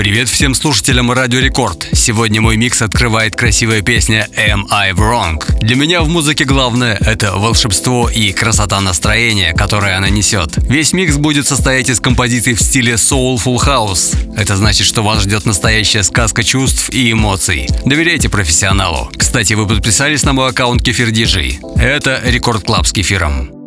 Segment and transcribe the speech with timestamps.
[0.00, 1.86] Привет всем слушателям Радио Рекорд.
[1.92, 5.44] Сегодня мой микс открывает красивая песня Am I Wrong.
[5.60, 10.56] Для меня в музыке главное— это волшебство и красота настроения, которое она несет.
[10.56, 14.16] Весь микс будет состоять из композиций в стиле Soulful House.
[14.38, 17.68] Это значит, что вас ждет настоящая сказка чувств и эмоций.
[17.84, 19.10] Доверяйте профессионалу.
[19.18, 21.60] Кстати, вы подписались на мой аккаунт Кефир Диджей.
[21.76, 23.59] Это Рекорд Клаб с кефиром.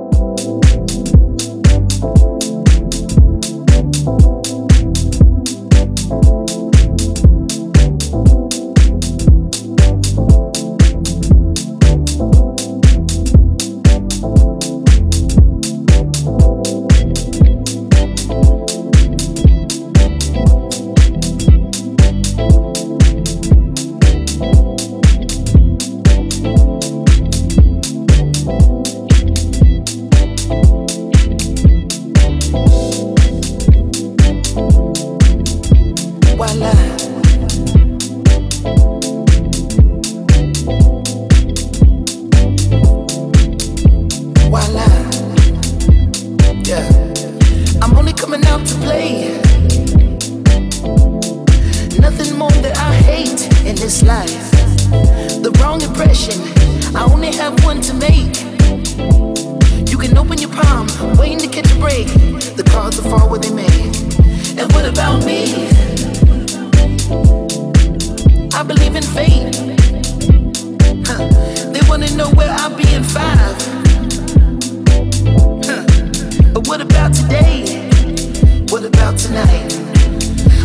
[76.74, 77.88] What about today?
[78.69, 79.78] What about tonight?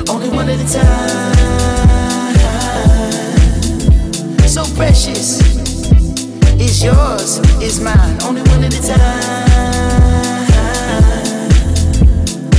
[0.08, 1.34] Only one at a time.
[4.48, 5.38] So precious.
[6.58, 8.22] It's yours, it's mine.
[8.22, 9.28] Only one at a time.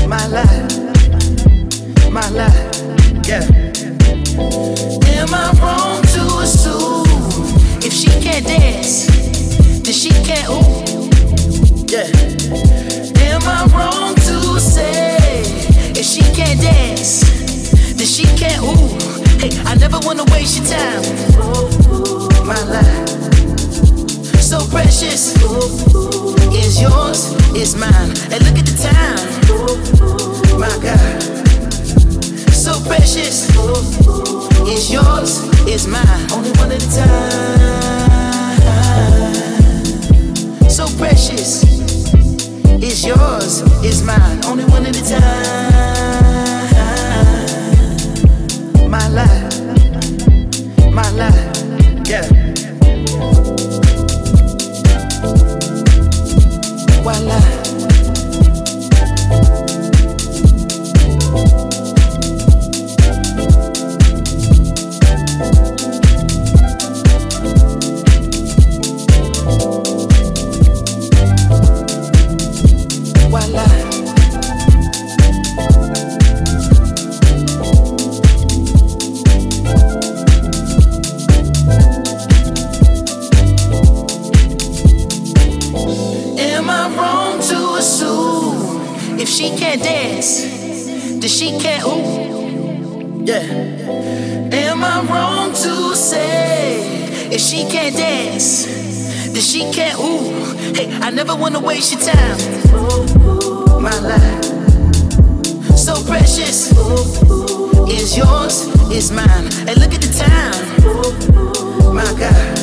[0.08, 0.78] My life.
[2.12, 2.84] My life.
[3.28, 3.42] Yeah.
[5.18, 7.08] Am I wrong to assume
[7.81, 9.08] if she can't dance,
[9.81, 11.10] then she can't ooh?
[11.88, 12.39] Yeah.
[16.00, 17.28] If she can't dance,
[17.98, 18.88] then she can't ooh.
[19.38, 21.04] Hey, I never wanna waste your time.
[22.48, 23.10] My life,
[24.40, 25.36] so precious.
[26.56, 28.16] Is yours, is mine.
[28.32, 29.20] And look at the time.
[30.58, 31.22] My God,
[32.54, 33.50] so precious.
[34.70, 36.31] Is yours, is mine.
[36.31, 37.20] Only one at a time.
[40.70, 41.66] So precious.
[42.81, 45.89] It's yours, it's mine, only one at a time
[48.90, 49.62] my life,
[50.92, 51.49] my life.
[101.02, 102.38] I never wanna waste your time.
[103.82, 104.44] My life,
[105.78, 106.72] so precious,
[107.90, 109.48] is yours, is mine.
[109.68, 110.56] And look at the time.
[111.94, 112.58] My God,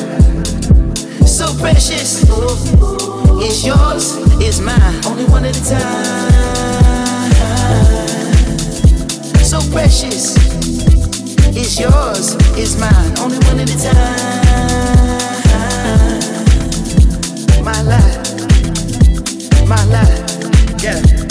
[1.27, 2.23] so precious,
[3.41, 5.05] is yours, is mine.
[5.05, 6.47] Only one at a time.
[9.43, 10.35] So precious,
[11.55, 13.17] It's yours, It's mine.
[13.19, 14.47] Only one at a time.
[17.63, 18.16] My life
[19.67, 21.26] my life, Yeah.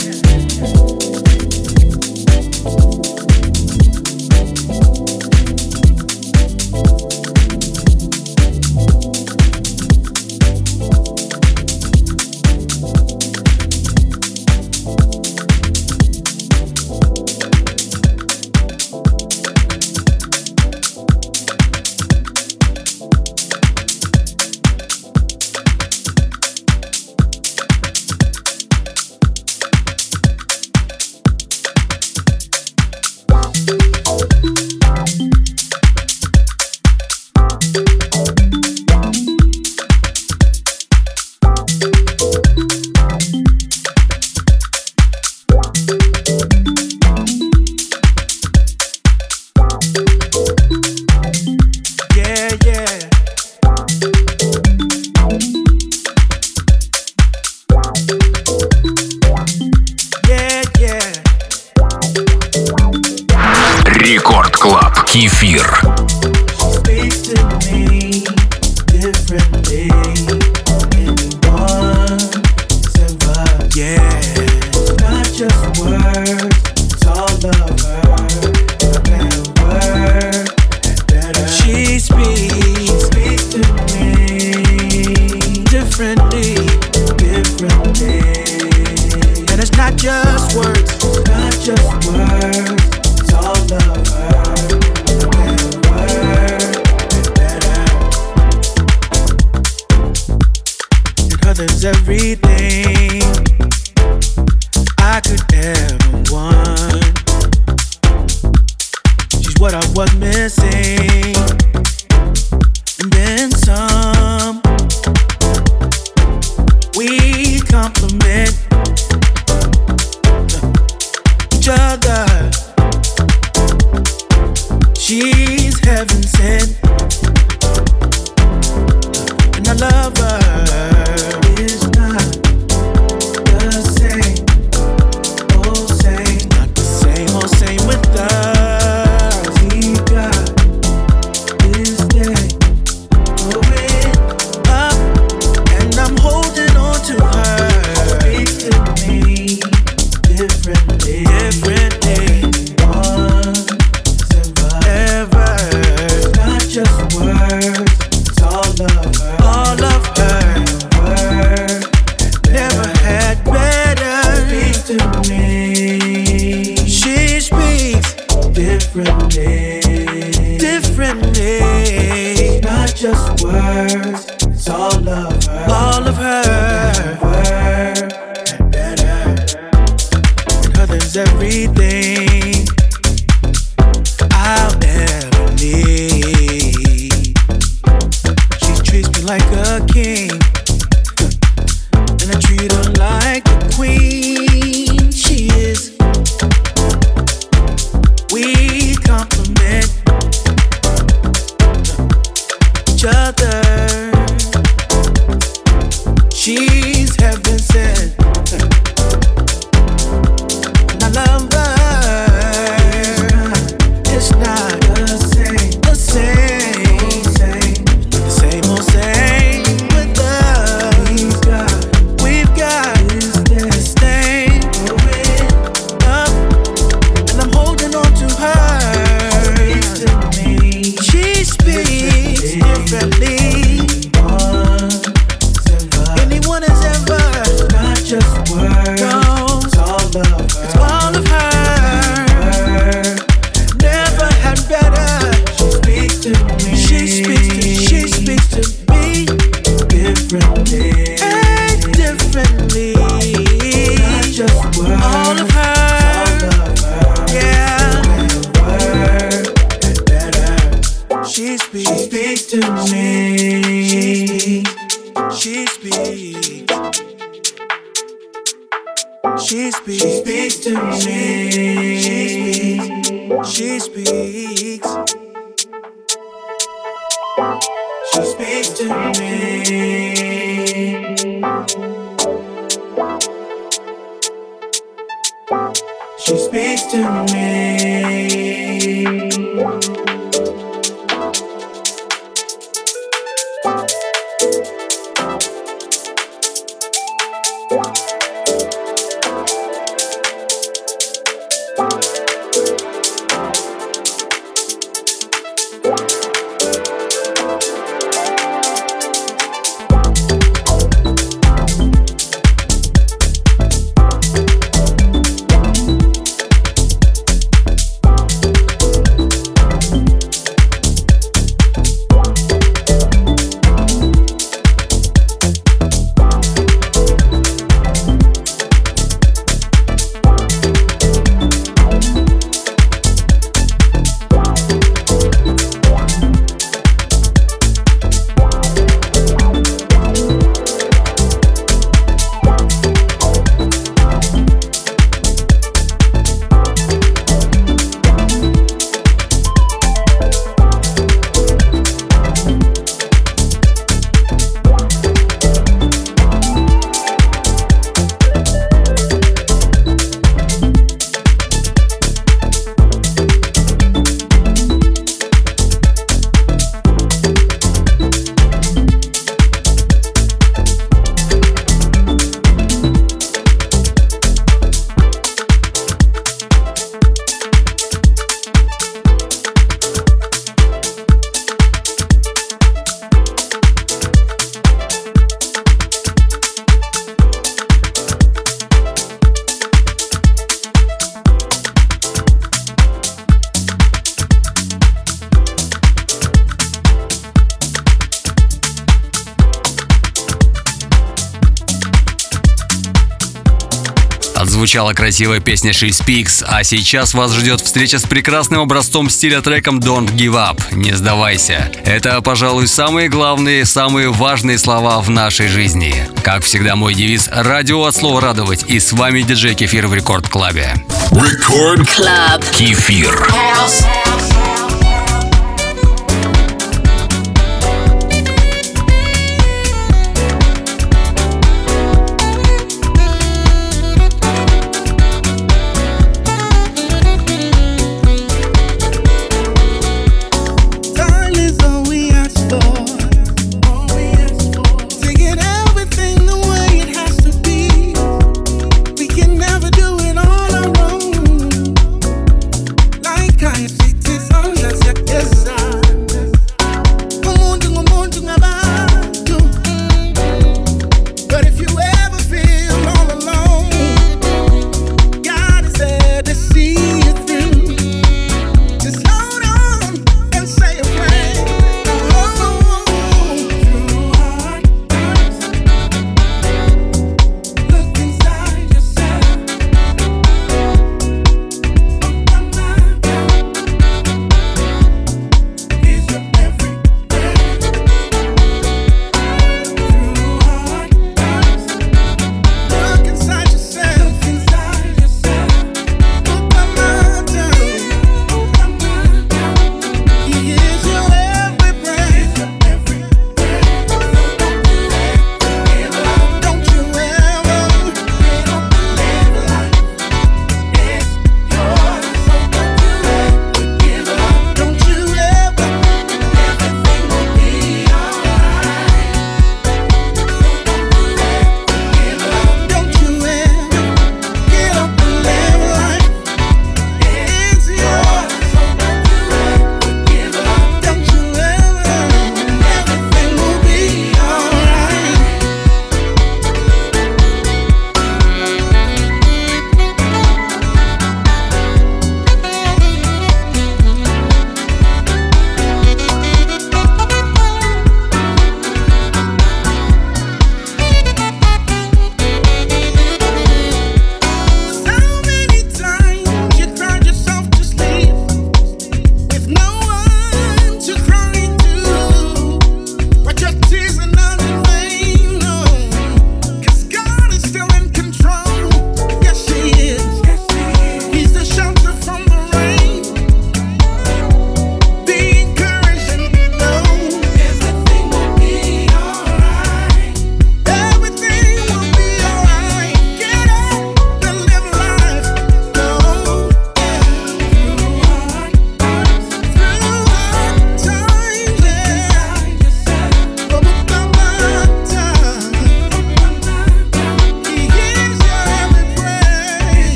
[404.77, 409.79] Отзвучала красивая песня She Speaks, а сейчас вас ждет встреча с прекрасным образцом стиля треком
[409.79, 411.73] Don't Give Up, не сдавайся.
[411.87, 416.07] Это, пожалуй, самые главные, самые важные слова в нашей жизни.
[416.23, 420.29] Как всегда, мой девиз– радио от слова радовать, и с вами диджей Кефир в Рекорд
[420.29, 420.75] Клабе.
[421.11, 422.45] Рекорд Клаб.
[422.53, 423.15] Кефир.
[423.31, 424.06] House.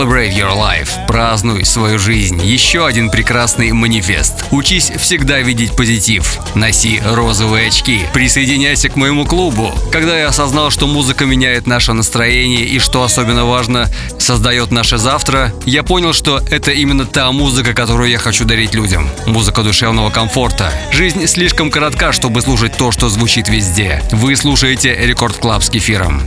[0.00, 1.06] Celebrate Your Life.
[1.06, 2.40] Празднуй свою жизнь.
[2.42, 4.46] Еще один прекрасный манифест.
[4.50, 6.38] Учись всегда видеть позитив.
[6.54, 8.06] Носи розовые очки.
[8.14, 9.74] Присоединяйся к моему клубу.
[9.92, 15.52] Когда я осознал, что музыка меняет наше настроение и, что особенно важно, создает наше завтра,
[15.66, 19.06] я понял, что это именно та музыка, которую я хочу дарить людям.
[19.26, 20.72] Музыка душевного комфорта.
[20.92, 24.02] Жизнь слишком коротка, чтобы слушать то, что звучит везде.
[24.12, 26.22] Вы слушаете Рекорд Клаб с кефиром.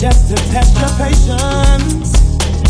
[0.00, 2.16] Just to test your patience.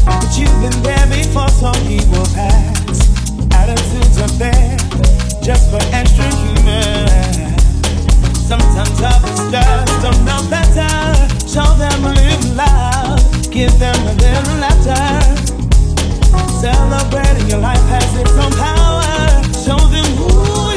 [0.05, 3.07] But you've been there before, so he will pass.
[3.55, 4.77] Attitudes are there
[5.41, 7.55] just for extra human.
[8.35, 10.91] Sometimes others just don't know better.
[11.47, 14.99] Show them a little love, give them a little laughter.
[16.59, 19.07] Celebrating your life has its own power.
[19.55, 20.27] Show them who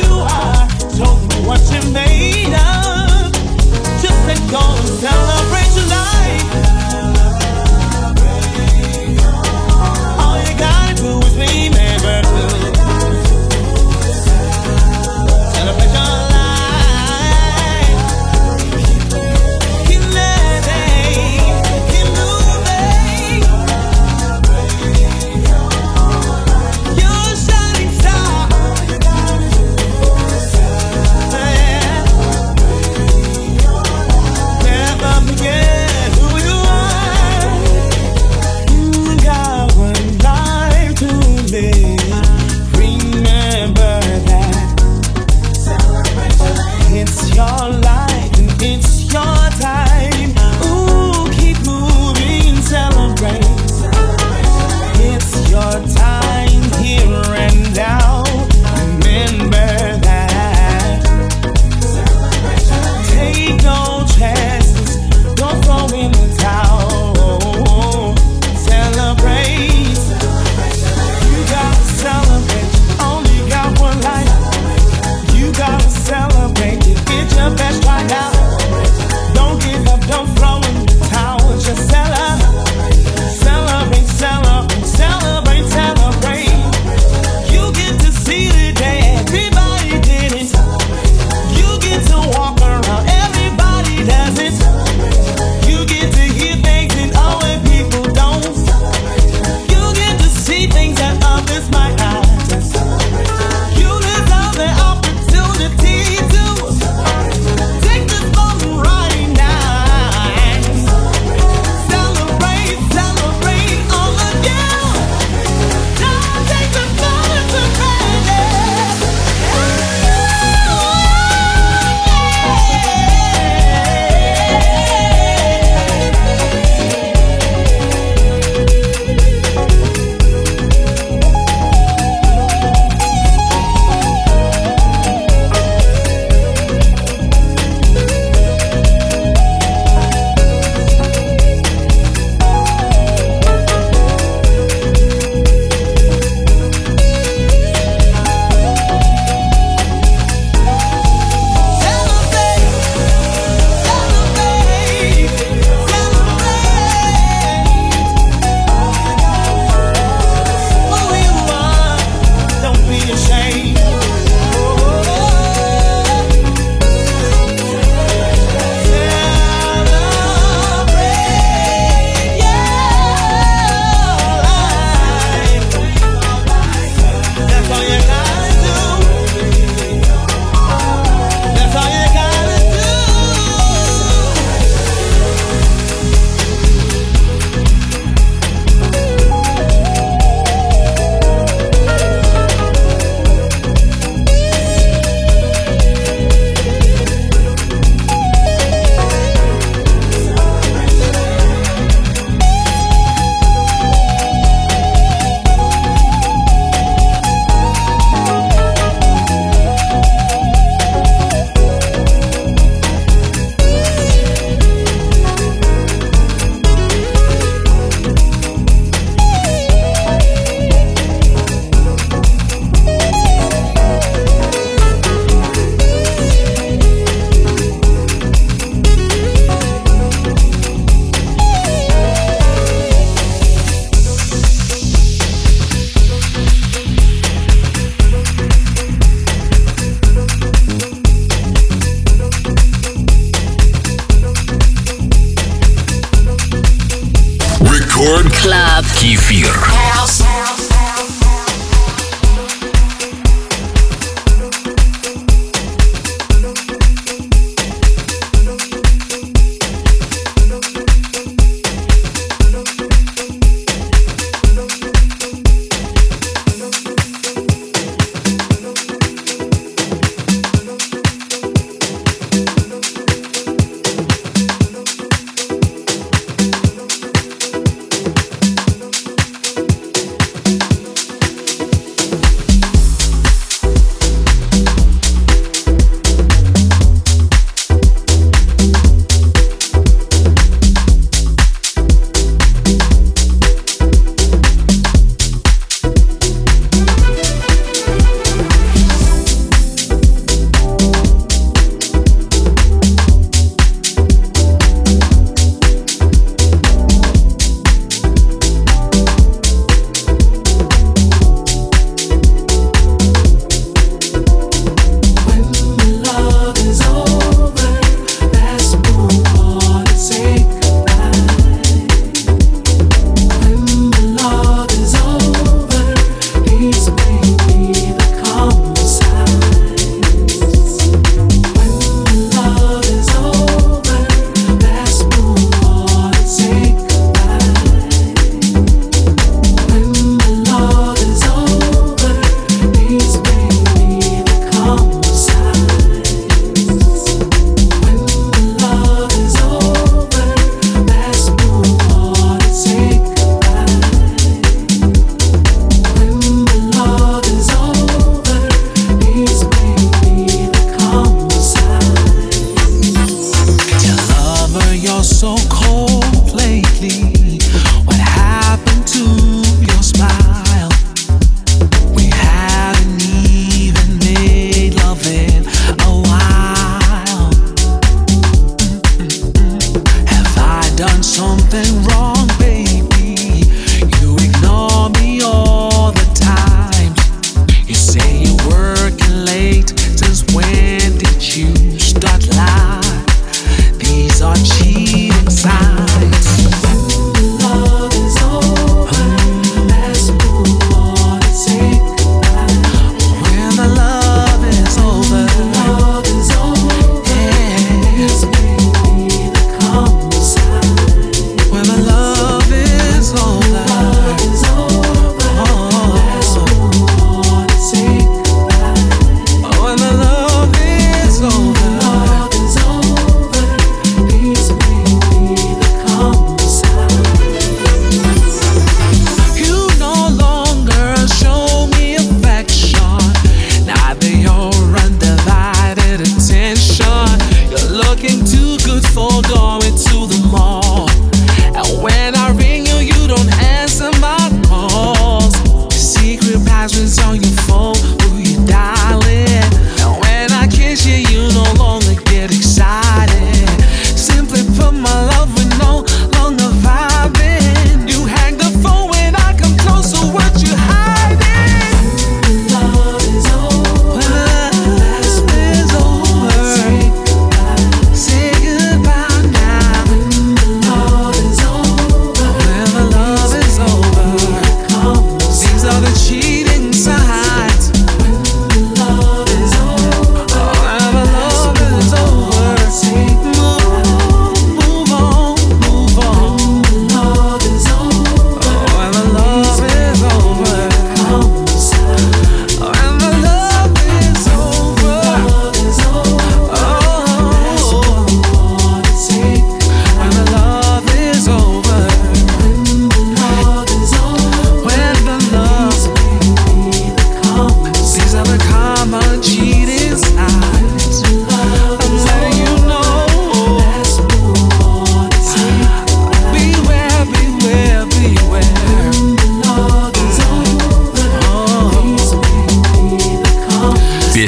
[0.05, 3.33] you are, show them what you're made of.
[4.05, 5.62] Just let go and celebrate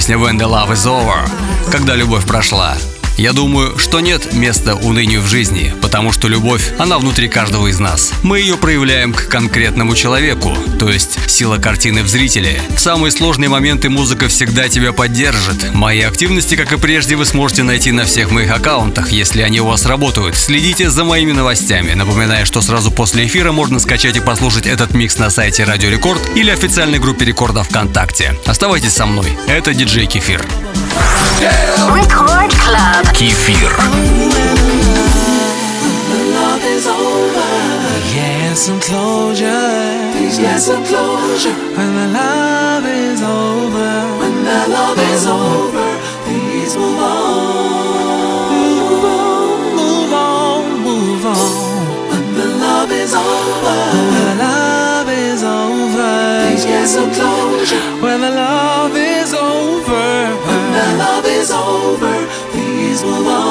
[0.06, 1.28] Песня When the Love is Over,
[1.72, 2.78] когда любовь прошла.
[3.18, 7.80] Я думаю, что нет места унынию в жизни, потому что любовь, она внутри каждого из
[7.80, 8.12] нас.
[8.24, 12.62] Мы ее проявляем к конкретному человеку, то есть сила картины в зрителе.
[12.76, 15.74] В самые сложные моменты музыка всегда тебя поддержит.
[15.74, 19.68] Мои активности, как и прежде, вы сможете найти на всех моих аккаунтах, если они у
[19.68, 20.36] вас работают.
[20.36, 21.94] Следите за моими новостями.
[21.94, 26.22] Напоминаю, что сразу после эфира можно скачать и послушать этот микс на сайте Радио Рекорд
[26.36, 28.38] или официальной группе Рекорда ВКонтакте.
[28.46, 29.38] Оставайтесь со мной.
[29.48, 30.46] Это диджей Кефир.
[31.90, 33.05] Record Club.
[33.13, 33.73] Кефир.
[38.61, 40.13] some closure.
[40.13, 41.57] Please get some closure.
[41.77, 43.91] When the love is over.
[44.21, 45.89] When the love is over.
[46.25, 48.53] Please move on.
[48.53, 52.11] Move on, move on, move on.
[52.11, 53.77] When the love is over.
[53.97, 56.13] When the love is over.
[56.45, 57.81] Please get some closure.
[58.03, 60.07] When the love is over.
[60.47, 62.14] When the love is over.
[63.06, 63.45] Move on.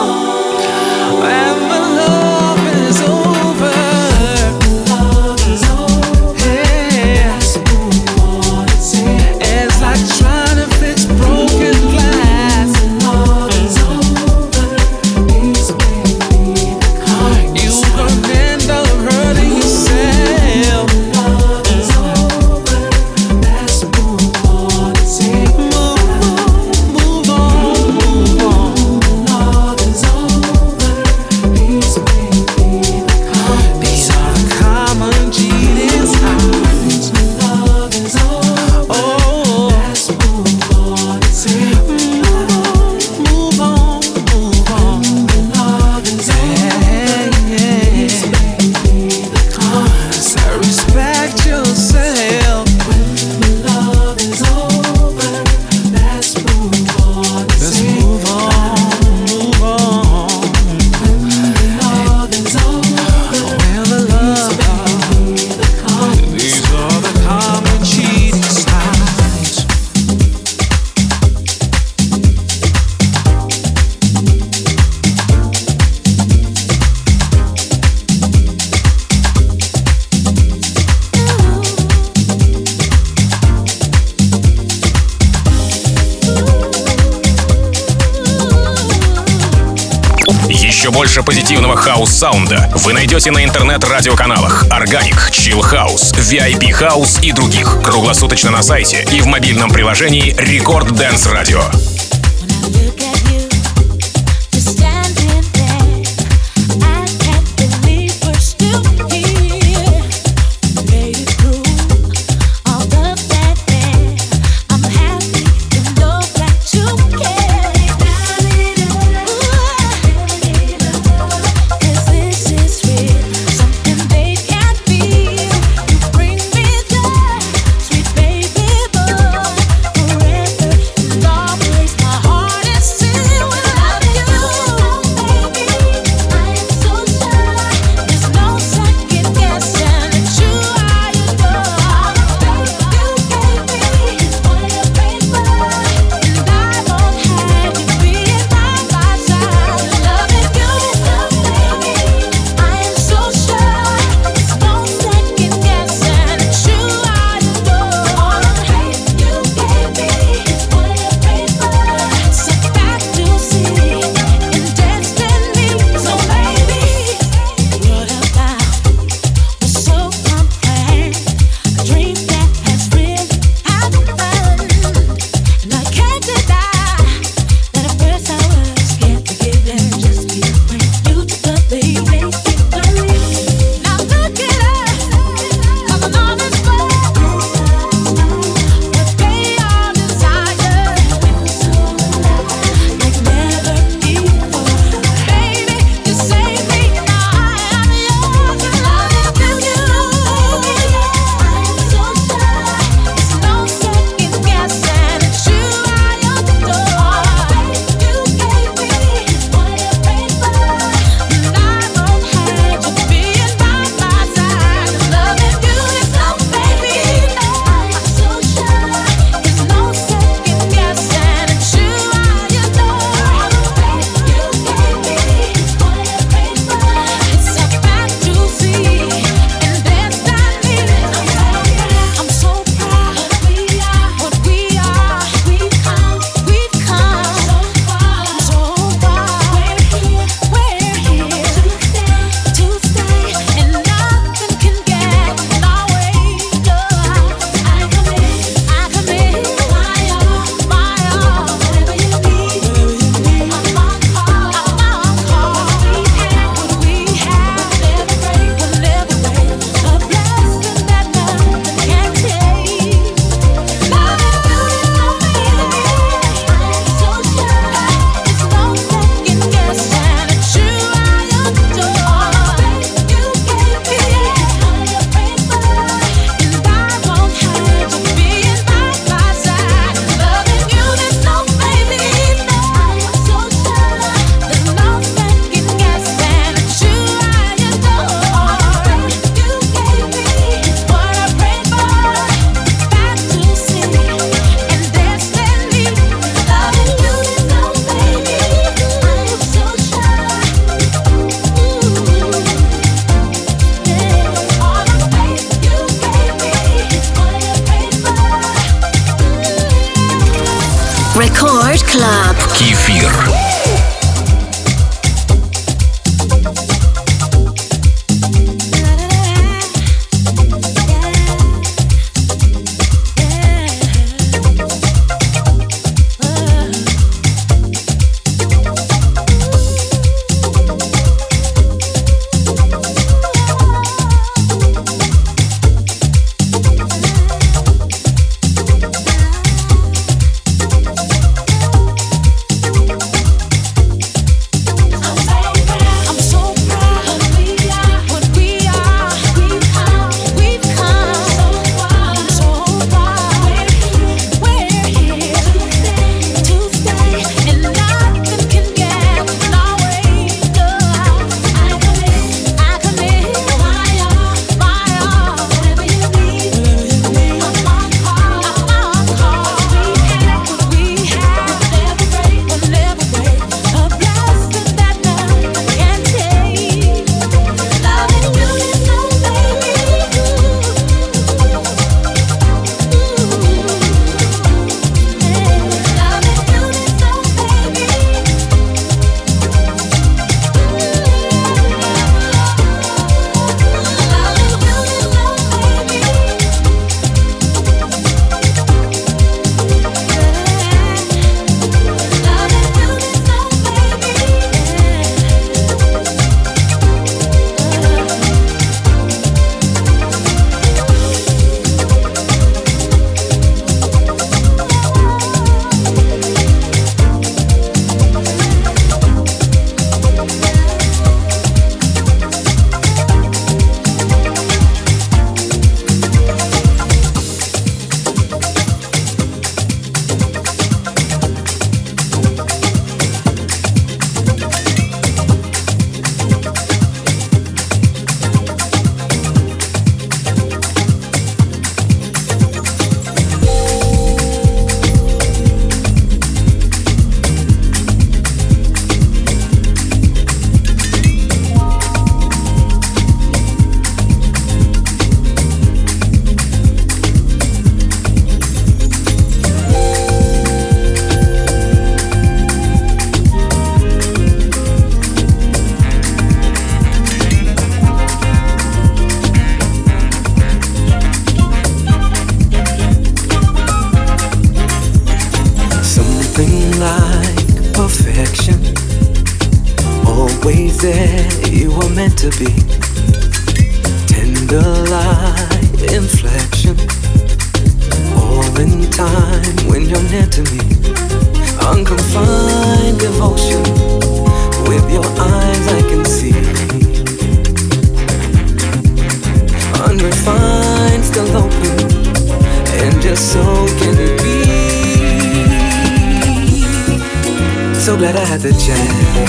[92.25, 97.83] Хаус-саунда вы найдете на интернет-радиоканалах Organic, Chill House, VIP House и других.
[97.83, 101.94] Круглосуточно на сайте и в мобильном приложении Record Dance Radio.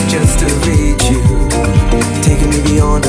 [0.09, 1.21] just to reach you.
[2.23, 3.05] Taking me beyond.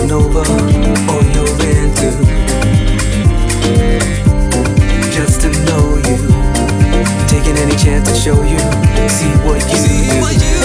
[5.16, 6.18] Just to know you.
[7.26, 8.58] Taking any chance to show you.
[9.08, 10.20] See what you See.
[10.20, 10.55] What you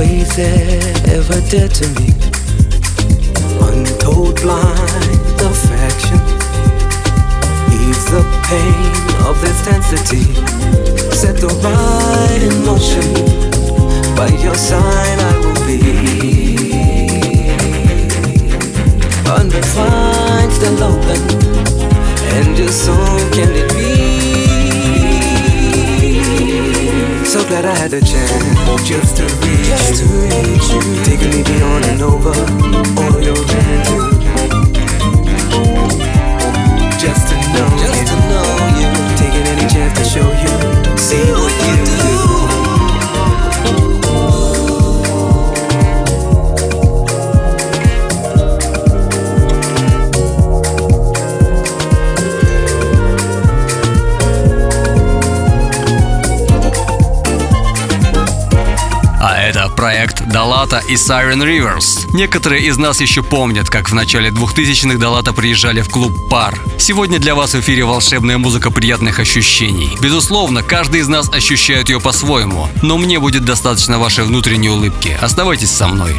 [0.00, 0.80] way they
[1.16, 2.08] ever did to me.
[3.68, 6.20] Untold blind affection.
[7.78, 8.92] Ease the pain
[9.28, 10.24] of this density.
[11.20, 13.08] Set the ride in motion.
[14.16, 15.80] By your side I will be.
[19.38, 21.20] Undefined still open.
[22.36, 22.96] And just so
[23.34, 23.89] can it be.
[27.50, 30.06] glad I had the chance just to reach, just you.
[30.06, 31.04] To reach you.
[31.04, 32.30] Taking me beyond and over
[33.00, 33.88] all your plans.
[37.02, 38.06] Just to know just you.
[38.06, 38.90] to know you.
[39.18, 42.29] Taking any chance to show you, see what you do.
[59.90, 62.08] проект Далата и Siren Rivers.
[62.12, 66.56] Некоторые из нас еще помнят, как в начале 2000-х Далата приезжали в клуб «Пар».
[66.78, 69.98] Сегодня для вас в эфире волшебная музыка приятных ощущений.
[70.00, 75.18] Безусловно, каждый из нас ощущает ее по-своему, но мне будет достаточно вашей внутренней улыбки.
[75.20, 76.14] Оставайтесь со мной.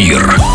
[0.00, 0.49] эфир.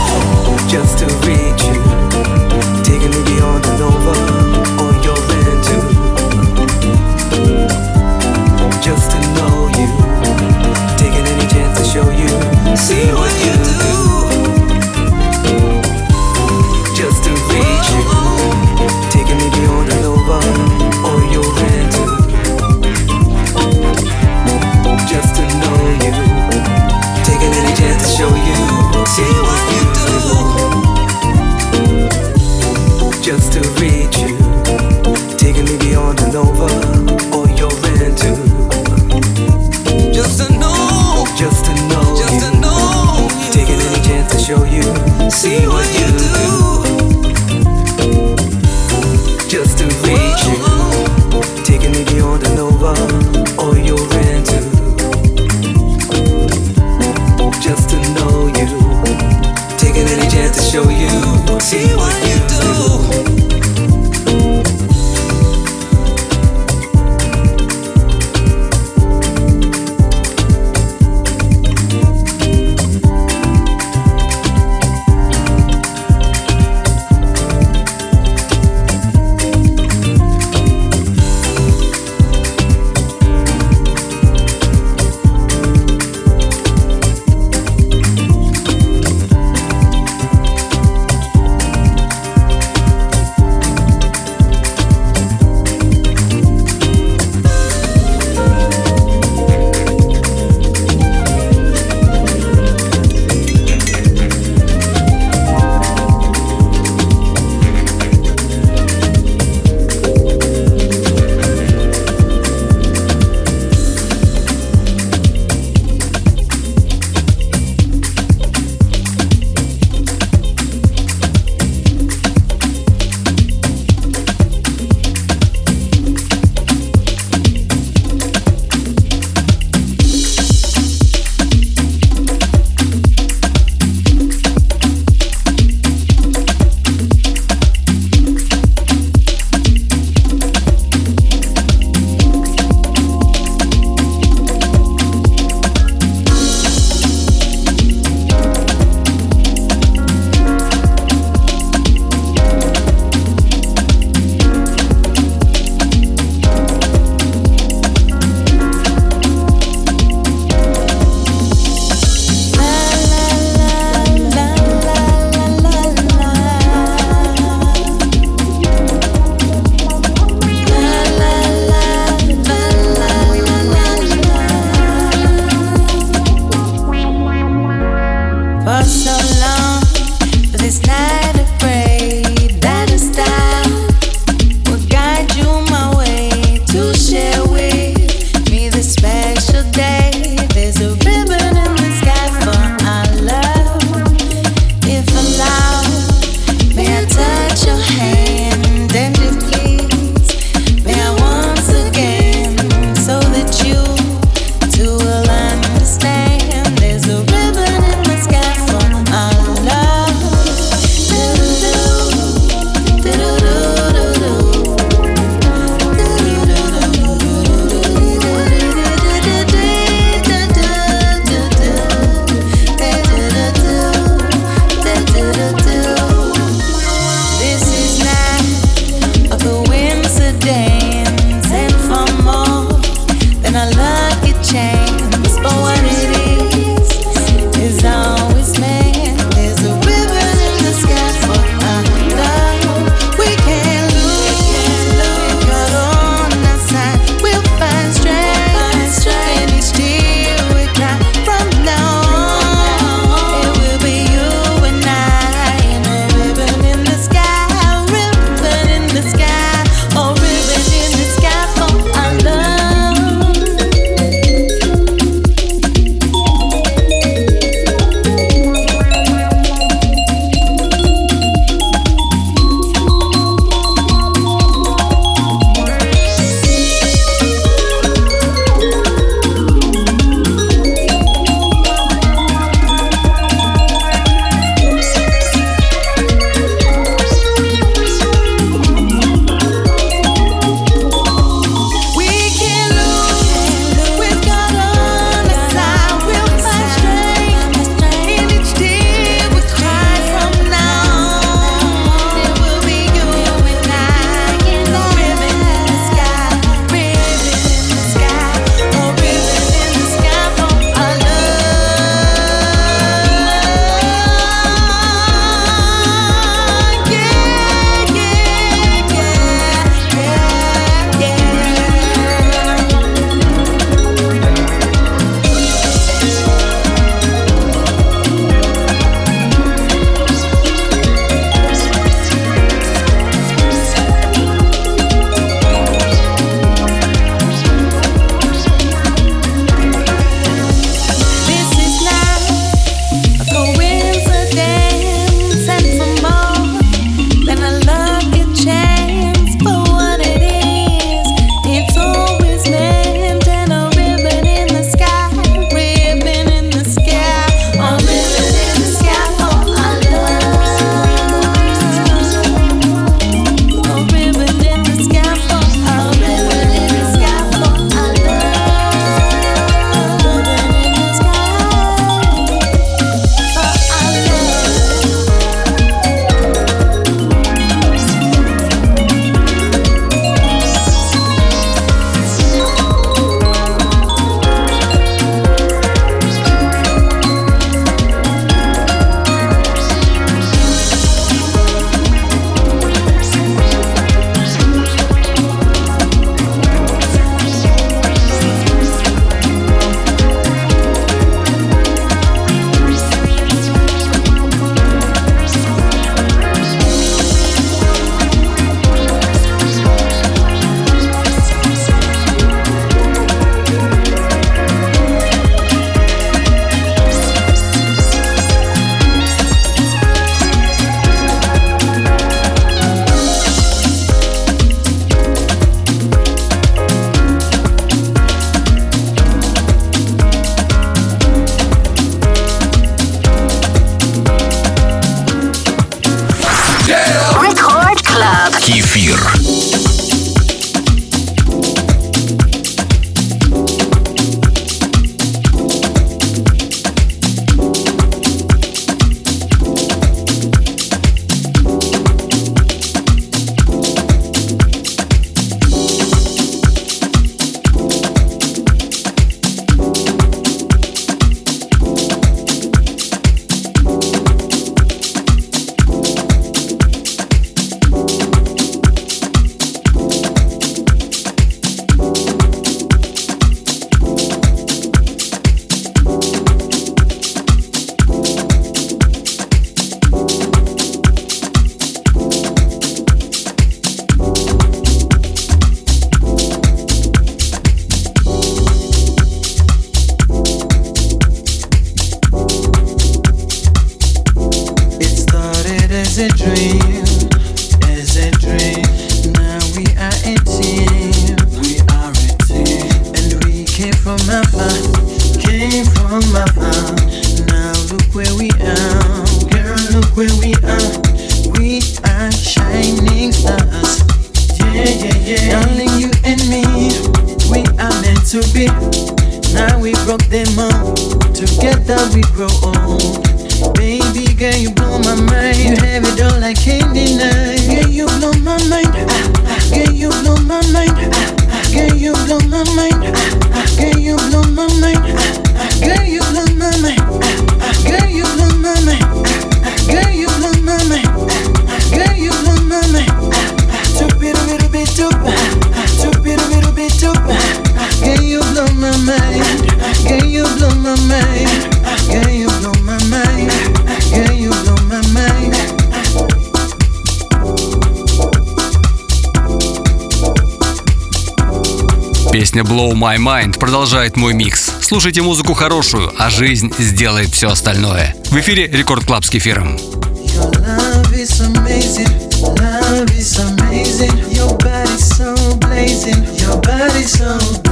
[562.86, 564.52] My Mind продолжает мой микс.
[564.62, 567.96] Слушайте музыку хорошую, а жизнь сделает все остальное.
[568.12, 569.56] В эфире Рекорд Клаб с кефиром.
[569.56, 571.90] Your love is amazing.
[572.38, 573.92] Love is amazing.
[574.14, 576.06] Your body's so blazing.
[576.20, 577.45] Your body's so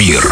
[0.00, 0.29] эфир.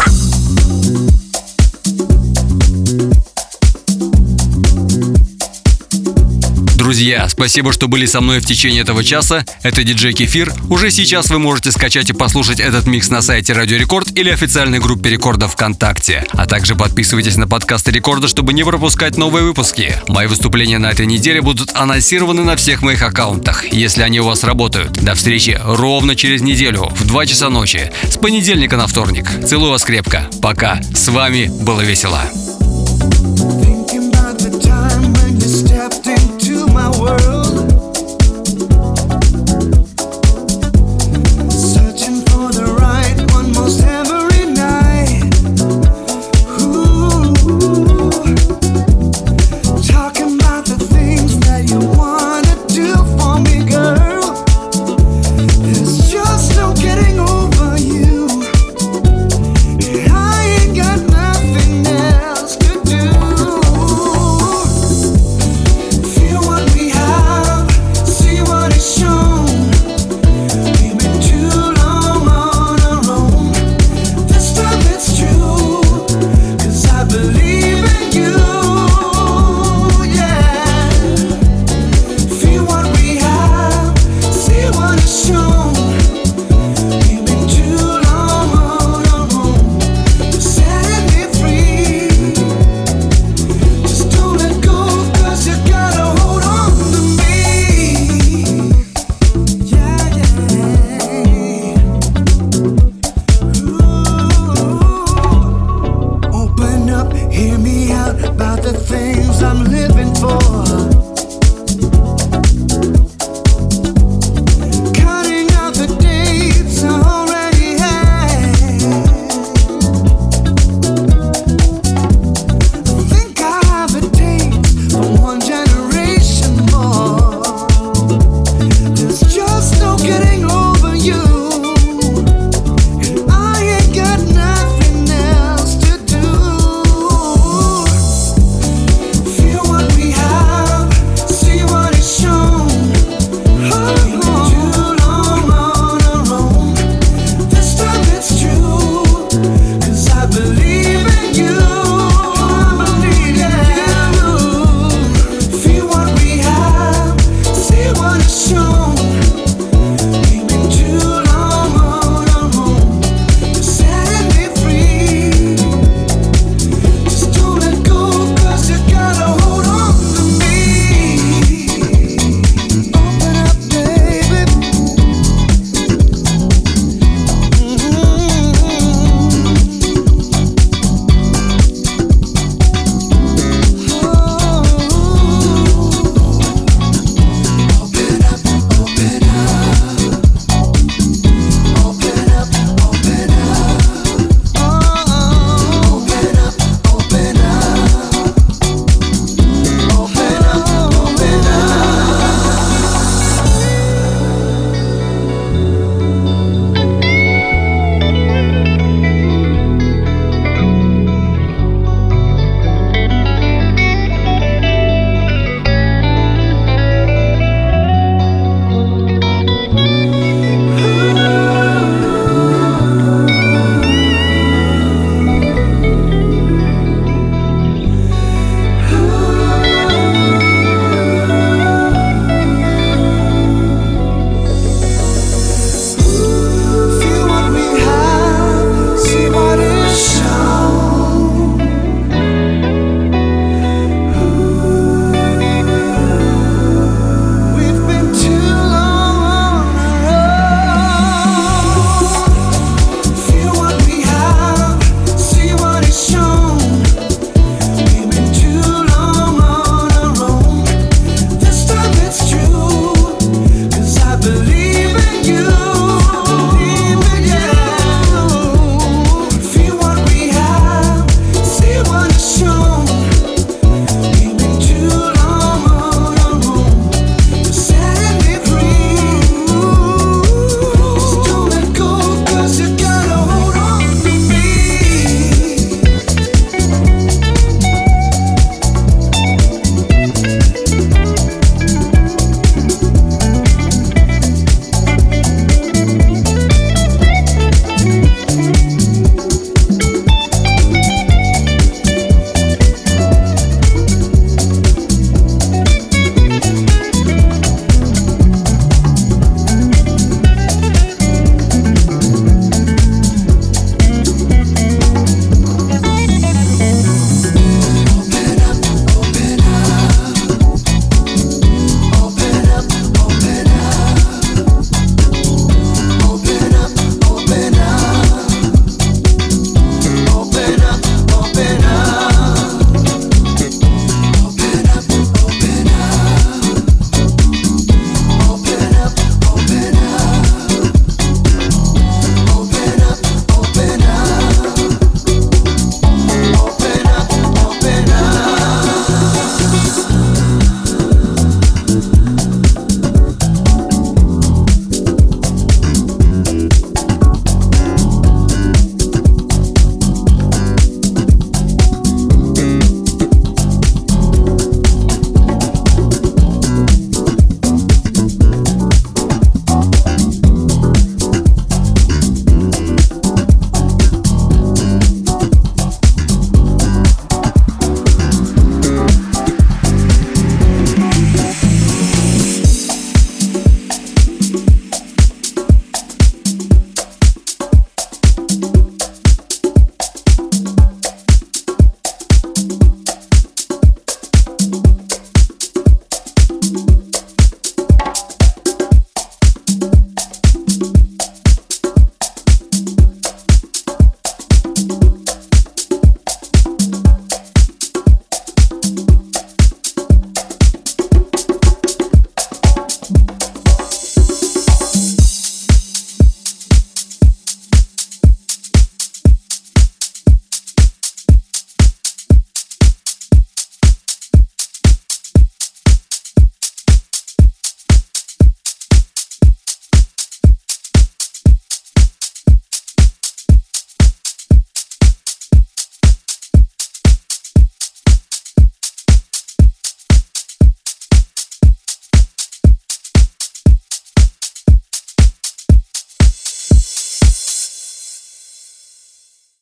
[7.39, 9.45] Спасибо, что были со мной в течение этого часа.
[9.63, 10.53] Это диджей Кефир.
[10.69, 14.79] Уже сейчас вы можете скачать и послушать этот микс на сайте Радио Рекорд или официальной
[14.79, 16.25] группе Рекорда ВКонтакте.
[16.33, 19.95] А также подписывайтесь на подкасты Рекорда, чтобы не пропускать новые выпуски.
[20.09, 24.43] Мои выступления на этой неделе будут анонсированы на всех моих аккаунтах, если они у вас
[24.43, 24.91] работают.
[25.01, 27.89] До встречи ровно через неделю в 2 часа ночи.
[28.03, 29.29] С понедельника на вторник.
[29.47, 30.29] Целую вас крепко.
[30.41, 30.81] Пока.
[30.93, 32.21] С вами было весело.